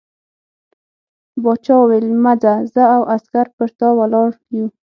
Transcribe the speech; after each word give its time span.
باچا 1.43 1.75
وویل 1.79 2.07
مه 2.23 2.33
ځه 2.41 2.53
زه 2.73 2.83
او 2.95 3.01
عسکر 3.15 3.47
پر 3.55 3.69
تا 3.79 3.87
ولاړ 3.99 4.29
یو. 4.57 4.67